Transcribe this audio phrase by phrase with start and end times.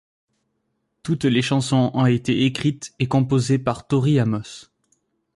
[1.03, 4.71] Toutes les chansons ont été écrites et composées par Tori Amos.